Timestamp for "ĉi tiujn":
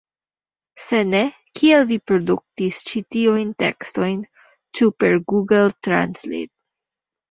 2.89-3.55